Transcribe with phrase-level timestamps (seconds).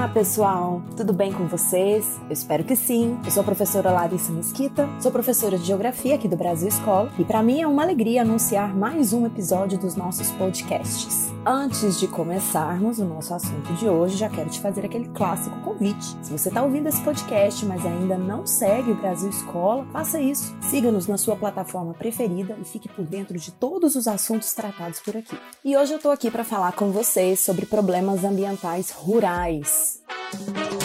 [0.00, 0.80] Olá, pessoal!
[0.96, 2.18] Tudo bem com vocês?
[2.24, 3.20] Eu espero que sim.
[3.22, 7.24] Eu sou a professora Larissa Mesquita, sou professora de Geografia aqui do Brasil Escola e
[7.24, 11.30] para mim é uma alegria anunciar mais um episódio dos nossos podcasts.
[11.44, 16.16] Antes de começarmos o nosso assunto de hoje, já quero te fazer aquele clássico convite.
[16.22, 20.54] Se você está ouvindo esse podcast, mas ainda não segue o Brasil Escola, faça isso.
[20.62, 25.16] Siga-nos na sua plataforma preferida e fique por dentro de todos os assuntos tratados por
[25.16, 25.38] aqui.
[25.64, 29.89] E hoje eu estou aqui para falar com vocês sobre problemas ambientais rurais.
[30.08, 30.79] Adiós.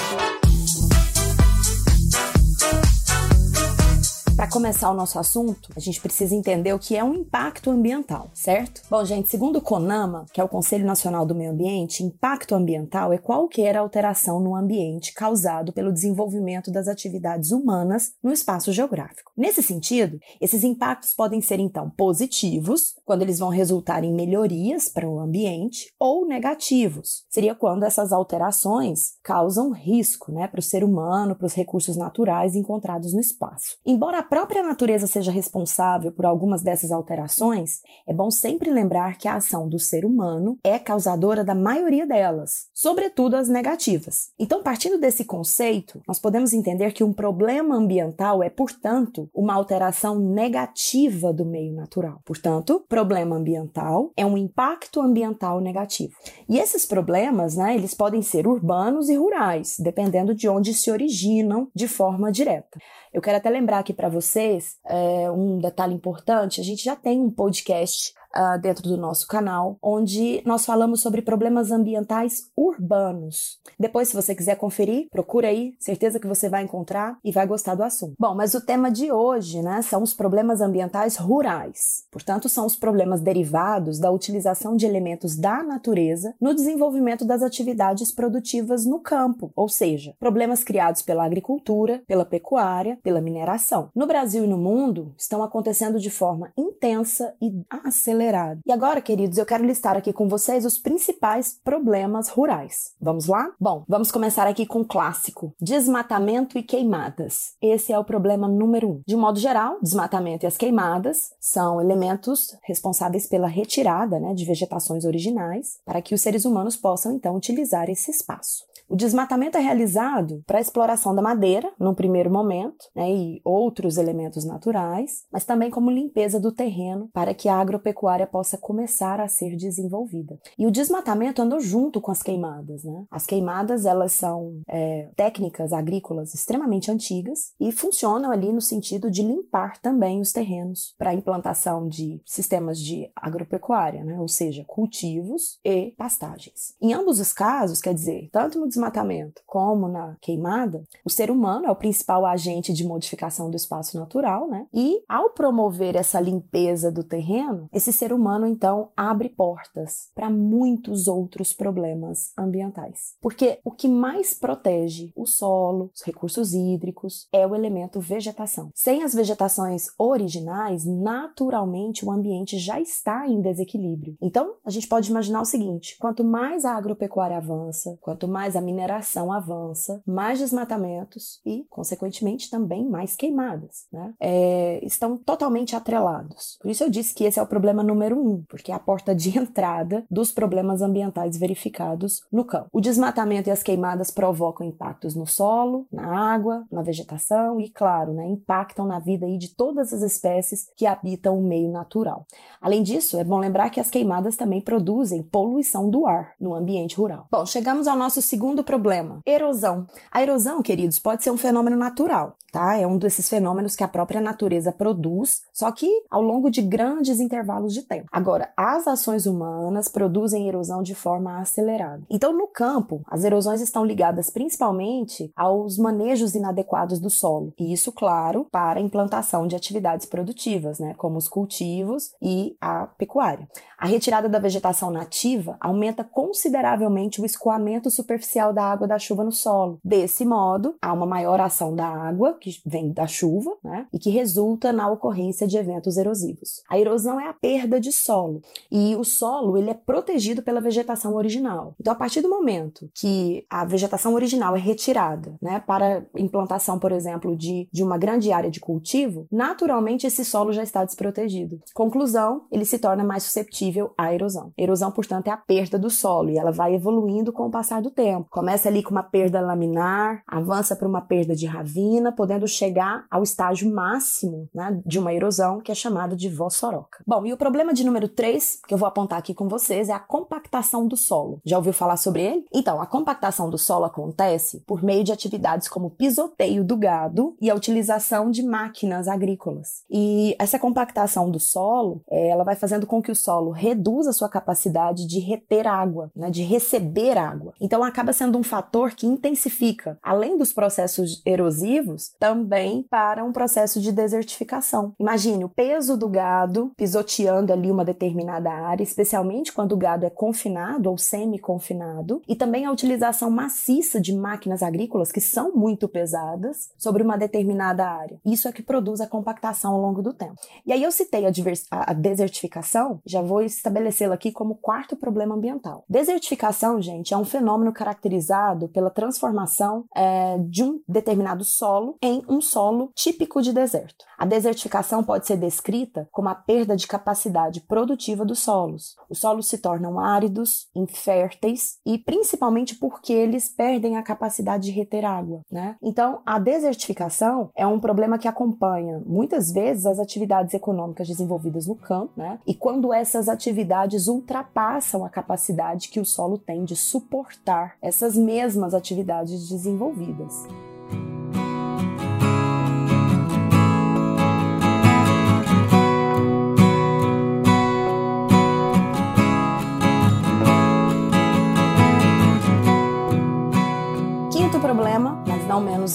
[4.35, 8.29] Para começar o nosso assunto, a gente precisa entender o que é um impacto ambiental,
[8.33, 8.81] certo?
[8.89, 13.13] Bom, gente, segundo o CONAMA, que é o Conselho Nacional do Meio Ambiente, impacto ambiental
[13.13, 19.31] é qualquer alteração no ambiente causado pelo desenvolvimento das atividades humanas no espaço geográfico.
[19.37, 25.07] Nesse sentido, esses impactos podem ser então positivos, quando eles vão resultar em melhorias para
[25.07, 27.23] o ambiente, ou negativos.
[27.29, 32.53] Seria quando essas alterações causam risco, né, para o ser humano, para os recursos naturais
[32.53, 33.77] encontrados no espaço.
[33.85, 39.35] Embora própria natureza seja responsável por algumas dessas alterações, é bom sempre lembrar que a
[39.35, 44.33] ação do ser humano é causadora da maioria delas, sobretudo as negativas.
[44.37, 50.19] Então, partindo desse conceito, nós podemos entender que um problema ambiental é, portanto, uma alteração
[50.19, 52.19] negativa do meio natural.
[52.25, 56.13] Portanto, problema ambiental é um impacto ambiental negativo.
[56.49, 61.69] E esses problemas, né, eles podem ser urbanos e rurais, dependendo de onde se originam
[61.73, 62.77] de forma direta.
[63.13, 67.19] Eu quero até lembrar aqui para vocês é, um detalhe importante: a gente já tem
[67.19, 73.59] um podcast uh, dentro do nosso canal, onde nós falamos sobre problemas ambientais urbanos.
[73.79, 77.75] Depois, se você quiser conferir, procura aí, certeza que você vai encontrar e vai gostar
[77.75, 78.15] do assunto.
[78.19, 82.05] Bom, mas o tema de hoje, né, são os problemas ambientais rurais.
[82.11, 88.11] Portanto, são os problemas derivados da utilização de elementos da natureza no desenvolvimento das atividades
[88.11, 93.89] produtivas no campo, ou seja, problemas criados pela agricultura, pela pecuária, pela mineração.
[93.95, 96.51] No Brasil e no mundo, estão acontecendo de forma
[96.85, 97.51] intensa e
[97.83, 98.59] acelerada.
[98.65, 102.93] E agora, queridos, eu quero listar aqui com vocês os principais problemas rurais.
[103.01, 103.51] Vamos lá?
[103.59, 107.55] Bom, vamos começar aqui com o clássico: desmatamento e queimadas.
[107.59, 109.01] Esse é o problema número um.
[109.07, 114.45] De um modo geral, desmatamento e as queimadas são elementos responsáveis pela retirada né, de
[114.45, 118.63] vegetações originais para que os seres humanos possam então utilizar esse espaço.
[118.87, 123.97] O desmatamento é realizado para a exploração da madeira, num primeiro momento, né, e outros
[123.97, 126.74] elementos naturais, mas também como limpeza do terreno
[127.13, 130.39] para que a agropecuária possa começar a ser desenvolvida.
[130.57, 132.83] E o desmatamento andou junto com as queimadas.
[132.83, 133.05] Né?
[133.09, 139.21] As queimadas elas são é, técnicas agrícolas extremamente antigas e funcionam ali no sentido de
[139.21, 144.19] limpar também os terrenos para a implantação de sistemas de agropecuária, né?
[144.19, 146.75] ou seja, cultivos e pastagens.
[146.81, 151.65] Em ambos os casos, quer dizer, tanto no desmatamento como na queimada, o ser humano
[151.65, 154.67] é o principal agente de modificação do espaço natural, né?
[154.73, 161.07] E ao promover essa limpeza do terreno, esse ser humano então abre portas para muitos
[161.07, 163.15] outros problemas ambientais.
[163.21, 168.69] Porque o que mais protege o solo, os recursos hídricos, é o elemento vegetação.
[168.73, 174.17] Sem as vegetações originais, naturalmente o ambiente já está em desequilíbrio.
[174.21, 178.61] Então, a gente pode imaginar o seguinte: quanto mais a agropecuária avança, quanto mais a
[178.61, 184.13] mineração avança, mais desmatamentos e, consequentemente, também mais queimadas, né?
[184.19, 186.44] É, estão totalmente atrelados.
[186.61, 189.13] Por isso eu disse que esse é o problema número um, porque é a porta
[189.13, 192.69] de entrada dos problemas ambientais verificados no campo.
[192.71, 198.13] O desmatamento e as queimadas provocam impactos no solo, na água, na vegetação e, claro,
[198.13, 202.25] né, impactam na vida aí de todas as espécies que habitam o meio natural.
[202.61, 206.95] Além disso, é bom lembrar que as queimadas também produzem poluição do ar no ambiente
[206.95, 207.27] rural.
[207.29, 209.87] Bom, chegamos ao nosso segundo Segundo problema, erosão.
[210.11, 212.77] A erosão, queridos, pode ser um fenômeno natural, tá?
[212.77, 217.19] É um desses fenômenos que a própria natureza produz, só que ao longo de grandes
[217.19, 218.07] intervalos de tempo.
[218.09, 222.03] Agora, as ações humanas produzem erosão de forma acelerada.
[222.09, 227.53] Então, no campo, as erosões estão ligadas principalmente aos manejos inadequados do solo.
[227.59, 232.85] E isso, claro, para a implantação de atividades produtivas, né, como os cultivos e a
[232.85, 233.49] pecuária.
[233.77, 239.31] A retirada da vegetação nativa aumenta consideravelmente o escoamento superficial da água da chuva no
[239.33, 239.77] solo.
[239.83, 244.09] Desse modo, há uma maior ação da água que vem da chuva, né, e que
[244.09, 246.63] resulta na ocorrência de eventos erosivos.
[246.69, 251.15] A erosão é a perda de solo e o solo ele é protegido pela vegetação
[251.15, 251.75] original.
[251.79, 256.91] Então, a partir do momento que a vegetação original é retirada, né, para implantação, por
[256.91, 261.59] exemplo, de, de uma grande área de cultivo, naturalmente esse solo já está desprotegido.
[261.73, 264.51] Conclusão, ele se torna mais susceptível à erosão.
[264.57, 267.89] Erosão, portanto, é a perda do solo e ela vai evoluindo com o passar do
[267.89, 268.27] tempo.
[268.29, 273.23] Começa ali com uma perda laminar, avança para uma perda de ravina, podendo chegar ao
[273.23, 277.03] estágio máximo né, de uma erosão, que é chamada de vossoroca.
[277.05, 279.93] Bom, e o problema de número 3, que eu vou apontar aqui com vocês, é
[279.93, 281.39] a compactação do solo.
[281.45, 282.45] Já ouviu falar sobre ele?
[282.53, 287.49] Então, a compactação do solo acontece por meio de atividades como pisoteio do gado e
[287.49, 289.83] a utilização de máquinas agrícolas.
[289.89, 294.13] E essa compactação do solo, é, ela vai fazendo com que o solo reduza a
[294.13, 297.53] sua capacidade de reter água, né, de receber água.
[297.59, 303.79] Então, acaba sendo um fator que intensifica, além dos processos erosivos, também para um processo
[303.79, 304.93] de desertificação.
[304.99, 310.09] Imagine o peso do gado pisoteando ali uma determinada área, especialmente quando o gado é
[310.09, 316.71] confinado ou semi-confinado, e também a utilização maciça de máquinas agrícolas que são muito pesadas
[316.79, 318.19] sobre uma determinada área.
[318.25, 320.33] Isso é que produz a compactação ao longo do tempo.
[320.65, 325.83] E aí eu citei a, a desertificação, já vou estabelecê-la aqui como quarto problema ambiental.
[325.87, 332.39] Desertificação, gente, é um fenômeno caracterizado pela transformação é, de um determinado solo em um
[332.39, 334.05] solo típico de deserto.
[334.17, 338.95] A desertificação pode ser descrita como a perda de capacidade produtiva dos solos.
[339.09, 345.03] Os solos se tornam áridos, inférteis e principalmente porque eles perdem a capacidade de reter
[345.03, 345.75] água, né?
[345.81, 351.75] Então, a desertificação é um problema que acompanha muitas vezes as atividades econômicas desenvolvidas no
[351.75, 352.39] campo, né?
[352.45, 358.73] E quando essas atividades ultrapassam a capacidade que o solo tem de suportar essas mesmas
[358.73, 360.45] atividades desenvolvidas.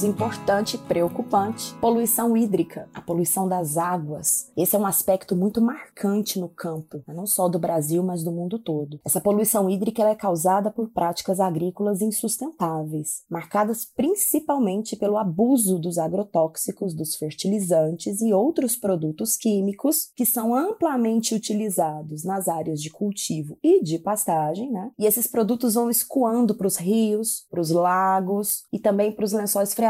[0.05, 4.51] Importante e preocupante, poluição hídrica, a poluição das águas.
[4.57, 7.15] Esse é um aspecto muito marcante no campo, né?
[7.15, 9.01] não só do Brasil, mas do mundo todo.
[9.05, 16.95] Essa poluição hídrica é causada por práticas agrícolas insustentáveis, marcadas principalmente pelo abuso dos agrotóxicos,
[16.95, 23.83] dos fertilizantes e outros produtos químicos que são amplamente utilizados nas áreas de cultivo e
[23.83, 24.91] de pastagem, né?
[24.99, 29.33] E esses produtos vão escoando para os rios, para os lagos, e também para os
[29.33, 29.90] lençóis freáticos,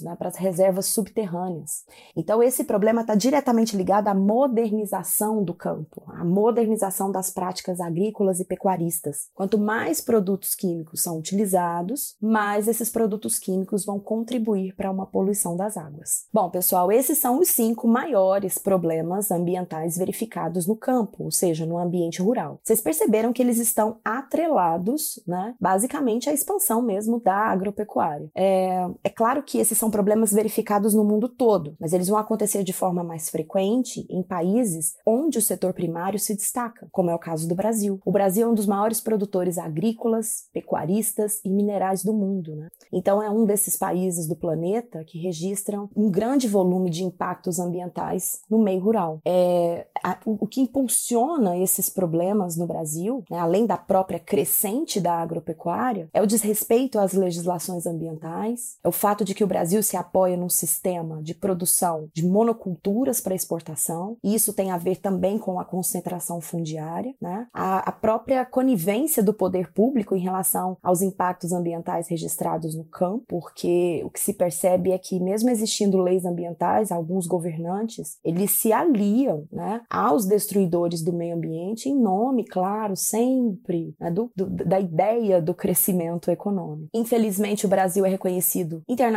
[0.00, 1.84] né, para as reservas subterrâneas.
[2.16, 8.40] Então, esse problema está diretamente ligado à modernização do campo, à modernização das práticas agrícolas
[8.40, 9.28] e pecuaristas.
[9.34, 15.56] Quanto mais produtos químicos são utilizados, mais esses produtos químicos vão contribuir para uma poluição
[15.56, 16.26] das águas.
[16.32, 21.78] Bom, pessoal, esses são os cinco maiores problemas ambientais verificados no campo, ou seja, no
[21.78, 22.60] ambiente rural.
[22.62, 28.30] Vocês perceberam que eles estão atrelados, né, basicamente à expansão mesmo da agropecuária.
[28.34, 32.62] É, é claro que esses são problemas verificados no mundo todo, mas eles vão acontecer
[32.62, 37.18] de forma mais frequente em países onde o setor primário se destaca, como é o
[37.18, 38.00] caso do Brasil.
[38.04, 42.56] O Brasil é um dos maiores produtores agrícolas, pecuaristas e minerais do mundo.
[42.56, 42.68] Né?
[42.92, 48.40] Então, é um desses países do planeta que registram um grande volume de impactos ambientais
[48.50, 49.20] no meio rural.
[49.24, 55.14] É, a, o, que impulsiona esses problemas no Brasil, né, além da própria crescente da
[55.14, 59.96] agropecuária, é o desrespeito às legislações ambientais, é o fato de que o Brasil se
[59.96, 65.36] apoia num sistema de produção de monoculturas para exportação, e isso tem a ver também
[65.38, 67.46] com a concentração fundiária, né?
[67.52, 73.24] a, a própria conivência do poder público em relação aos impactos ambientais registrados no campo,
[73.28, 78.72] porque o que se percebe é que, mesmo existindo leis ambientais, alguns governantes eles se
[78.72, 84.78] aliam né, aos destruidores do meio ambiente em nome, claro, sempre né, do, do, da
[84.78, 86.88] ideia do crescimento econômico.
[86.94, 89.15] Infelizmente, o Brasil é reconhecido internacionalmente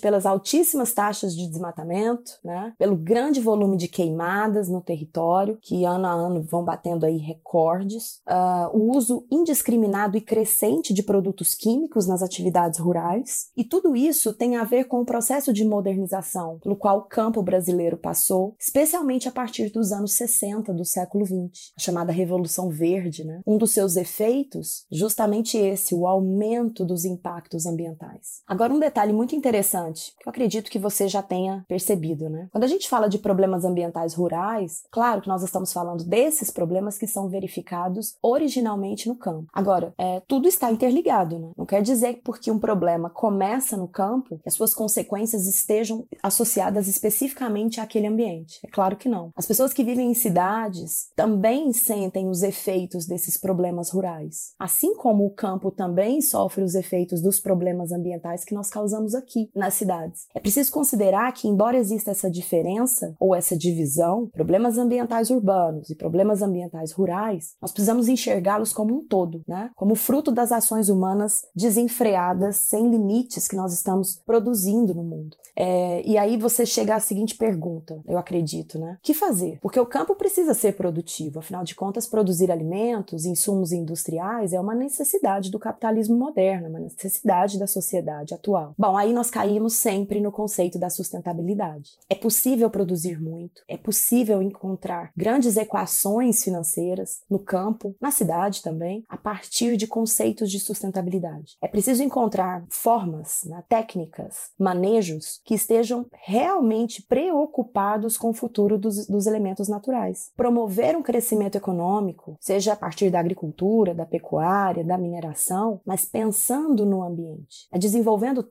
[0.00, 2.72] pelas altíssimas taxas de desmatamento, né?
[2.78, 8.20] pelo grande volume de queimadas no território, que ano a ano vão batendo aí recordes,
[8.28, 14.32] uh, o uso indiscriminado e crescente de produtos químicos nas atividades rurais, e tudo isso
[14.32, 19.28] tem a ver com o processo de modernização pelo qual o campo brasileiro passou, especialmente
[19.28, 23.24] a partir dos anos 60 do século 20, a chamada Revolução Verde.
[23.24, 23.40] Né?
[23.46, 28.42] Um dos seus efeitos, justamente esse, o aumento dos impactos ambientais.
[28.46, 32.48] Agora, um detalhe muito muito interessante, que eu acredito que você já tenha percebido, né?
[32.52, 36.98] Quando a gente fala de problemas ambientais rurais, claro que nós estamos falando desses problemas
[36.98, 39.48] que são verificados originalmente no campo.
[39.52, 41.50] Agora, é, tudo está interligado, né?
[41.56, 46.04] Não quer dizer que porque um problema começa no campo, que as suas consequências estejam
[46.22, 48.60] associadas especificamente àquele ambiente.
[48.64, 49.30] É claro que não.
[49.34, 54.52] As pessoas que vivem em cidades também sentem os efeitos desses problemas rurais.
[54.58, 59.50] Assim como o campo também sofre os efeitos dos problemas ambientais que nós causamos aqui
[59.54, 60.26] nas cidades.
[60.34, 65.94] É preciso considerar que, embora exista essa diferença ou essa divisão, problemas ambientais urbanos e
[65.94, 69.70] problemas ambientais rurais, nós precisamos enxergá-los como um todo, né?
[69.74, 75.36] Como fruto das ações humanas desenfreadas, sem limites que nós estamos produzindo no mundo.
[75.54, 78.96] É, e aí você chega à seguinte pergunta, eu acredito, né?
[79.00, 79.58] O que fazer?
[79.60, 84.74] Porque o campo precisa ser produtivo, afinal de contas, produzir alimentos, insumos industriais é uma
[84.74, 88.74] necessidade do capitalismo moderno, uma necessidade da sociedade atual.
[88.78, 91.90] Bom, aí nós caímos sempre no conceito da sustentabilidade.
[92.08, 99.04] É possível produzir muito, é possível encontrar grandes equações financeiras no campo, na cidade também,
[99.08, 101.56] a partir de conceitos de sustentabilidade.
[101.60, 109.06] É preciso encontrar formas, né, técnicas, manejos que estejam realmente preocupados com o futuro dos,
[109.06, 110.30] dos elementos naturais.
[110.36, 116.86] Promover um crescimento econômico, seja a partir da agricultura, da pecuária, da mineração, mas pensando
[116.86, 117.66] no ambiente.
[117.72, 118.42] É desenvolvendo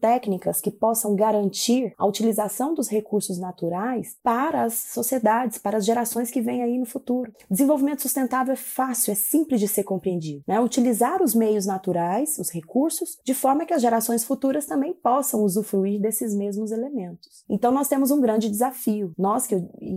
[0.42, 6.32] técnicas que possam garantir a utilização dos recursos naturais para as sociedades, para as gerações
[6.32, 7.32] que vêm aí no futuro.
[7.50, 10.44] Desenvolvimento sustentável é fácil, é simples de ser compreendido.
[10.48, 10.60] Né?
[10.60, 16.02] Utilizar os meios naturais, os recursos, de forma que as gerações futuras também possam usufruir
[16.02, 17.44] desses mesmos elementos.
[17.48, 19.56] Então nós temos um grande desafio, nós que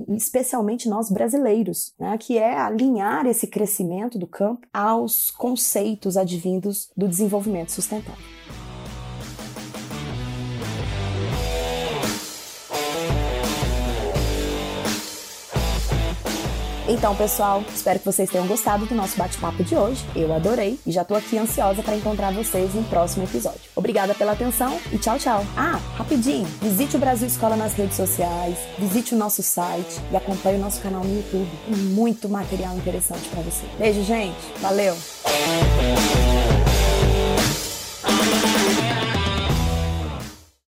[0.09, 7.09] especialmente nós brasileiros, né, que é alinhar esse crescimento do campo aos conceitos advindos do
[7.09, 8.44] desenvolvimento sustentável.
[16.95, 20.07] Então, pessoal, espero que vocês tenham gostado do nosso bate-papo de hoje.
[20.15, 23.61] Eu adorei e já tô aqui ansiosa para encontrar vocês no próximo episódio.
[23.75, 25.45] Obrigada pela atenção e tchau, tchau.
[25.57, 30.57] Ah, rapidinho, visite o Brasil Escola nas redes sociais, visite o nosso site e acompanhe
[30.57, 31.51] o nosso canal no YouTube.
[31.67, 33.65] Tem muito material interessante para você.
[33.77, 34.39] Beijo, gente.
[34.61, 34.97] Valeu.